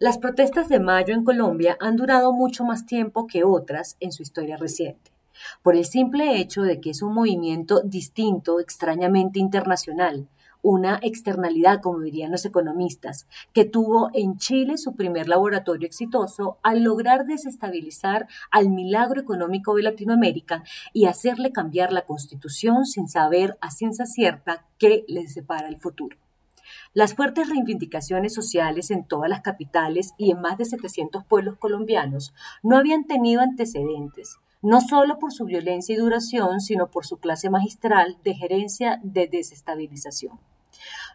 Las 0.00 0.18
protestas 0.18 0.68
de 0.68 0.78
mayo 0.78 1.12
en 1.12 1.24
Colombia 1.24 1.76
han 1.80 1.96
durado 1.96 2.32
mucho 2.32 2.62
más 2.62 2.86
tiempo 2.86 3.26
que 3.26 3.42
otras 3.42 3.96
en 3.98 4.12
su 4.12 4.22
historia 4.22 4.56
reciente, 4.56 5.10
por 5.60 5.74
el 5.74 5.86
simple 5.86 6.36
hecho 6.36 6.62
de 6.62 6.80
que 6.80 6.90
es 6.90 7.02
un 7.02 7.12
movimiento 7.12 7.80
distinto, 7.80 8.60
extrañamente 8.60 9.40
internacional, 9.40 10.28
una 10.62 11.00
externalidad, 11.02 11.80
como 11.80 11.98
dirían 11.98 12.30
los 12.30 12.44
economistas, 12.44 13.26
que 13.52 13.64
tuvo 13.64 14.10
en 14.14 14.36
Chile 14.36 14.78
su 14.78 14.94
primer 14.94 15.26
laboratorio 15.26 15.88
exitoso 15.88 16.58
al 16.62 16.84
lograr 16.84 17.26
desestabilizar 17.26 18.28
al 18.52 18.68
milagro 18.68 19.20
económico 19.20 19.74
de 19.74 19.82
Latinoamérica 19.82 20.62
y 20.92 21.06
hacerle 21.06 21.50
cambiar 21.50 21.92
la 21.92 22.02
constitución 22.02 22.86
sin 22.86 23.08
saber 23.08 23.58
a 23.60 23.72
ciencia 23.72 24.06
cierta 24.06 24.64
qué 24.78 25.04
les 25.08 25.32
separa 25.32 25.66
el 25.66 25.78
futuro. 25.78 26.16
Las 26.94 27.14
fuertes 27.14 27.48
reivindicaciones 27.48 28.34
sociales 28.34 28.90
en 28.90 29.06
todas 29.06 29.30
las 29.30 29.42
capitales 29.42 30.14
y 30.18 30.30
en 30.30 30.40
más 30.40 30.58
de 30.58 30.64
700 30.64 31.24
pueblos 31.24 31.56
colombianos 31.58 32.34
no 32.62 32.76
habían 32.76 33.04
tenido 33.04 33.40
antecedentes, 33.40 34.38
no 34.62 34.80
solo 34.80 35.18
por 35.18 35.32
su 35.32 35.44
violencia 35.44 35.94
y 35.94 35.98
duración, 35.98 36.60
sino 36.60 36.90
por 36.90 37.06
su 37.06 37.18
clase 37.18 37.50
magistral 37.50 38.18
de 38.24 38.34
gerencia 38.34 39.00
de 39.02 39.28
desestabilización. 39.28 40.38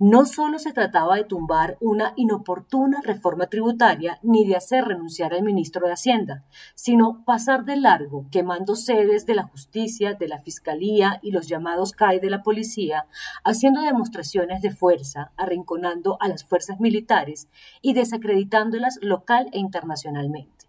No 0.00 0.26
solo 0.26 0.60
se 0.60 0.72
trataba 0.72 1.16
de 1.16 1.24
tumbar 1.24 1.76
una 1.80 2.12
inoportuna 2.14 3.00
reforma 3.02 3.46
tributaria 3.46 4.20
ni 4.22 4.46
de 4.46 4.54
hacer 4.54 4.84
renunciar 4.84 5.34
al 5.34 5.42
ministro 5.42 5.86
de 5.86 5.92
Hacienda, 5.92 6.44
sino 6.76 7.24
pasar 7.24 7.64
de 7.64 7.76
largo, 7.76 8.26
quemando 8.30 8.76
sedes 8.76 9.26
de 9.26 9.34
la 9.34 9.42
justicia, 9.42 10.14
de 10.14 10.28
la 10.28 10.38
fiscalía 10.38 11.18
y 11.20 11.32
los 11.32 11.48
llamados 11.48 11.92
CAI 11.92 12.20
de 12.20 12.30
la 12.30 12.44
policía, 12.44 13.06
haciendo 13.42 13.80
demostraciones 13.82 14.62
de 14.62 14.70
fuerza, 14.70 15.32
arrinconando 15.36 16.16
a 16.20 16.28
las 16.28 16.44
fuerzas 16.44 16.78
militares 16.78 17.48
y 17.82 17.92
desacreditándolas 17.94 18.98
local 19.02 19.48
e 19.52 19.58
internacionalmente. 19.58 20.67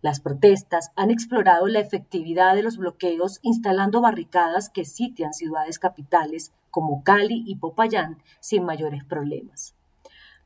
Las 0.00 0.20
protestas 0.20 0.92
han 0.96 1.10
explorado 1.10 1.66
la 1.66 1.80
efectividad 1.80 2.54
de 2.54 2.62
los 2.62 2.76
bloqueos 2.76 3.40
instalando 3.42 4.00
barricadas 4.00 4.70
que 4.70 4.84
sitian 4.84 5.32
ciudades 5.32 5.78
capitales 5.78 6.52
como 6.70 7.02
Cali 7.02 7.42
y 7.46 7.56
Popayán 7.56 8.22
sin 8.40 8.64
mayores 8.64 9.04
problemas. 9.04 9.74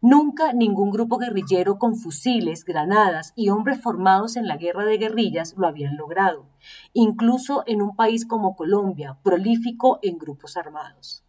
Nunca 0.00 0.52
ningún 0.52 0.90
grupo 0.90 1.16
guerrillero 1.16 1.78
con 1.78 1.94
fusiles, 1.94 2.64
granadas 2.64 3.32
y 3.36 3.50
hombres 3.50 3.80
formados 3.80 4.34
en 4.34 4.48
la 4.48 4.56
guerra 4.56 4.84
de 4.84 4.98
guerrillas 4.98 5.54
lo 5.56 5.68
habían 5.68 5.96
logrado, 5.96 6.46
incluso 6.92 7.62
en 7.66 7.82
un 7.82 7.94
país 7.94 8.26
como 8.26 8.56
Colombia, 8.56 9.18
prolífico 9.22 10.00
en 10.02 10.18
grupos 10.18 10.56
armados. 10.56 11.22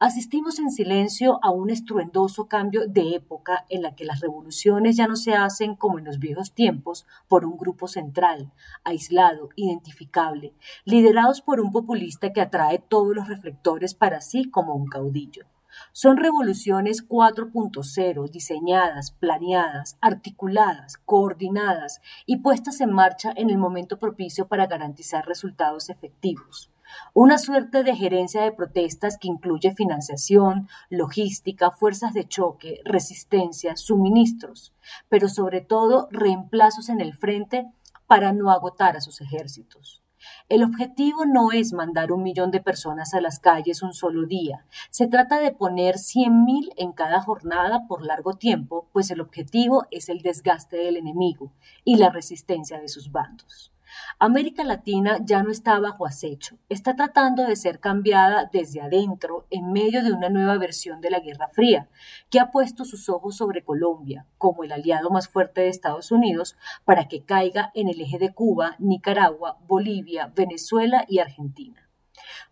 Asistimos 0.00 0.60
en 0.60 0.70
silencio 0.70 1.40
a 1.42 1.50
un 1.50 1.70
estruendoso 1.70 2.46
cambio 2.46 2.86
de 2.86 3.16
época 3.16 3.66
en 3.68 3.82
la 3.82 3.96
que 3.96 4.04
las 4.04 4.20
revoluciones 4.20 4.96
ya 4.96 5.08
no 5.08 5.16
se 5.16 5.34
hacen 5.34 5.74
como 5.74 5.98
en 5.98 6.04
los 6.04 6.20
viejos 6.20 6.52
tiempos 6.52 7.04
por 7.26 7.44
un 7.44 7.58
grupo 7.58 7.88
central, 7.88 8.52
aislado, 8.84 9.48
identificable, 9.56 10.54
liderados 10.84 11.40
por 11.40 11.60
un 11.60 11.72
populista 11.72 12.32
que 12.32 12.40
atrae 12.40 12.78
todos 12.78 13.12
los 13.12 13.26
reflectores 13.26 13.94
para 13.94 14.20
sí 14.20 14.48
como 14.48 14.76
un 14.76 14.86
caudillo. 14.86 15.46
Son 15.90 16.16
revoluciones 16.16 17.04
4.0 17.08 18.30
diseñadas, 18.30 19.10
planeadas, 19.10 19.98
articuladas, 20.00 20.96
coordinadas 20.98 22.00
y 22.24 22.36
puestas 22.36 22.80
en 22.80 22.92
marcha 22.92 23.32
en 23.34 23.50
el 23.50 23.58
momento 23.58 23.98
propicio 23.98 24.46
para 24.46 24.68
garantizar 24.68 25.26
resultados 25.26 25.90
efectivos. 25.90 26.70
Una 27.14 27.38
suerte 27.38 27.82
de 27.82 27.96
gerencia 27.96 28.42
de 28.42 28.52
protestas 28.52 29.18
que 29.18 29.28
incluye 29.28 29.74
financiación, 29.74 30.68
logística, 30.90 31.70
fuerzas 31.70 32.14
de 32.14 32.26
choque, 32.26 32.80
resistencia, 32.84 33.76
suministros, 33.76 34.74
pero 35.08 35.28
sobre 35.28 35.60
todo 35.60 36.08
reemplazos 36.10 36.88
en 36.88 37.00
el 37.00 37.14
frente 37.14 37.66
para 38.06 38.32
no 38.32 38.50
agotar 38.50 38.96
a 38.96 39.00
sus 39.00 39.20
ejércitos. 39.20 40.02
El 40.48 40.64
objetivo 40.64 41.26
no 41.26 41.52
es 41.52 41.72
mandar 41.72 42.10
un 42.12 42.22
millón 42.22 42.50
de 42.50 42.60
personas 42.60 43.14
a 43.14 43.20
las 43.20 43.38
calles 43.38 43.82
un 43.82 43.92
solo 43.92 44.26
día. 44.26 44.66
Se 44.90 45.06
trata 45.06 45.38
de 45.40 45.52
poner 45.52 45.96
100.000 45.96 46.72
en 46.76 46.92
cada 46.92 47.20
jornada 47.20 47.86
por 47.86 48.04
largo 48.04 48.34
tiempo, 48.34 48.88
pues 48.92 49.10
el 49.10 49.20
objetivo 49.20 49.86
es 49.90 50.08
el 50.08 50.22
desgaste 50.22 50.76
del 50.76 50.96
enemigo 50.96 51.52
y 51.84 51.96
la 51.96 52.10
resistencia 52.10 52.80
de 52.80 52.88
sus 52.88 53.12
bandos. 53.12 53.72
América 54.18 54.64
Latina 54.64 55.18
ya 55.24 55.42
no 55.42 55.50
está 55.50 55.78
bajo 55.78 56.06
acecho, 56.06 56.58
está 56.68 56.96
tratando 56.96 57.44
de 57.44 57.56
ser 57.56 57.80
cambiada 57.80 58.48
desde 58.52 58.80
adentro 58.80 59.46
en 59.50 59.72
medio 59.72 60.02
de 60.02 60.12
una 60.12 60.28
nueva 60.28 60.58
versión 60.58 61.00
de 61.00 61.10
la 61.10 61.20
Guerra 61.20 61.48
Fría, 61.48 61.88
que 62.30 62.40
ha 62.40 62.50
puesto 62.50 62.84
sus 62.84 63.08
ojos 63.08 63.36
sobre 63.36 63.64
Colombia 63.64 64.26
como 64.38 64.64
el 64.64 64.72
aliado 64.72 65.10
más 65.10 65.28
fuerte 65.28 65.60
de 65.60 65.68
Estados 65.68 66.10
Unidos 66.10 66.56
para 66.84 67.08
que 67.08 67.24
caiga 67.24 67.70
en 67.74 67.88
el 67.88 68.00
eje 68.00 68.18
de 68.18 68.32
Cuba, 68.32 68.76
Nicaragua, 68.78 69.58
Bolivia, 69.66 70.32
Venezuela 70.34 71.04
y 71.08 71.18
Argentina. 71.18 71.88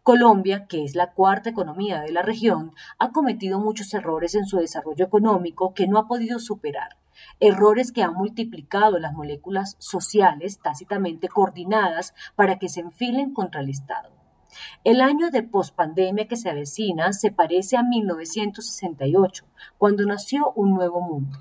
Colombia, 0.03 0.66
que 0.66 0.84
es 0.84 0.94
la 0.94 1.12
cuarta 1.12 1.50
economía 1.50 2.00
de 2.00 2.12
la 2.12 2.22
región, 2.22 2.72
ha 2.98 3.10
cometido 3.10 3.58
muchos 3.58 3.92
errores 3.92 4.34
en 4.34 4.47
su 4.47 4.58
desarrollo 4.58 5.04
económico 5.04 5.74
que 5.74 5.88
no 5.88 5.98
ha 5.98 6.06
podido 6.06 6.38
superar 6.38 6.97
errores 7.41 7.93
que 7.93 8.03
han 8.03 8.15
multiplicado 8.15 8.99
las 8.99 9.12
moléculas 9.12 9.77
sociales 9.78 10.60
tácitamente 10.60 11.28
coordinadas 11.28 12.15
para 12.34 12.59
que 12.59 12.69
se 12.69 12.81
enfilen 12.81 13.32
contra 13.32 13.60
el 13.60 13.71
Estado. 13.71 14.10
El 14.84 15.00
año 15.00 15.31
de 15.31 15.43
pospandemia 15.43 16.28
que 16.28 16.37
se 16.37 16.49
avecina 16.49 17.12
se 17.12 17.31
parece 17.31 17.77
a 17.77 17.82
1968, 17.82 19.44
cuando 19.78 20.04
nació 20.06 20.53
un 20.53 20.75
nuevo 20.75 21.00
mundo. 21.00 21.38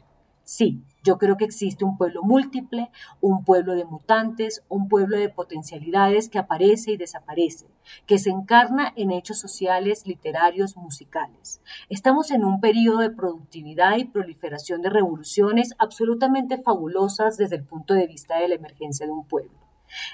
Sí, 0.47 0.83
yo 1.03 1.17
creo 1.17 1.37
que 1.37 1.45
existe 1.45 1.83
un 1.83 1.97
pueblo 1.97 2.21
múltiple, 2.21 2.91
un 3.19 3.43
pueblo 3.43 3.73
de 3.73 3.83
mutantes, 3.83 4.63
un 4.69 4.87
pueblo 4.87 5.17
de 5.17 5.27
potencialidades 5.27 6.29
que 6.29 6.37
aparece 6.37 6.91
y 6.91 6.97
desaparece, 6.97 7.65
que 8.05 8.19
se 8.19 8.29
encarna 8.29 8.93
en 8.95 9.11
hechos 9.11 9.39
sociales, 9.39 10.05
literarios, 10.05 10.77
musicales. 10.77 11.61
Estamos 11.89 12.29
en 12.29 12.45
un 12.45 12.61
periodo 12.61 12.99
de 12.99 13.09
productividad 13.09 13.97
y 13.97 14.05
proliferación 14.05 14.83
de 14.83 14.91
revoluciones 14.91 15.73
absolutamente 15.79 16.59
fabulosas 16.59 17.37
desde 17.37 17.55
el 17.55 17.63
punto 17.63 17.95
de 17.95 18.05
vista 18.05 18.37
de 18.37 18.49
la 18.49 18.55
emergencia 18.55 19.07
de 19.07 19.13
un 19.13 19.27
pueblo. 19.27 19.64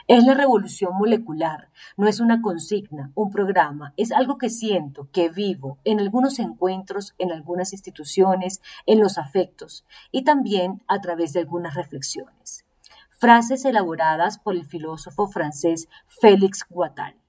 Es 0.08 0.24
la 0.26 0.34
revolución 0.34 0.94
molecular, 0.98 1.70
no 1.98 2.08
es 2.08 2.20
una 2.20 2.42
consigna, 2.42 3.12
un 3.16 3.32
programa, 3.32 3.94
es 3.98 4.12
algo 4.12 4.38
que 4.38 4.50
siento, 4.50 5.10
que 5.12 5.30
vivo 5.30 5.78
en 5.84 6.00
algunos 6.00 6.40
encuentros, 6.40 7.16
en 7.18 7.32
algunas 7.32 7.74
instituciones, 7.74 8.62
en 8.86 9.00
los 9.00 9.18
afectos 9.18 9.86
y 10.12 10.24
también 10.24 10.84
a 10.88 11.00
través 11.02 11.34
de 11.34 11.42
algunas 11.42 11.76
reflexiones. 11.76 12.66
Frases 13.10 13.66
elaboradas 13.66 14.40
por 14.40 14.56
el 14.56 14.66
filósofo 14.66 15.28
francés 15.28 15.88
Félix 16.08 16.66
Guattari 16.70 17.22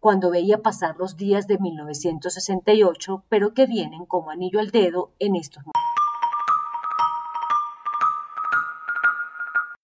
cuando 0.00 0.30
veía 0.30 0.62
pasar 0.62 0.96
los 0.96 1.16
días 1.16 1.46
de 1.46 1.58
1968, 1.58 3.24
pero 3.28 3.52
que 3.52 3.66
vienen 3.66 4.06
como 4.06 4.30
anillo 4.30 4.60
al 4.60 4.70
dedo 4.70 5.12
en 5.18 5.34
estos 5.34 5.64
momentos. 5.64 5.87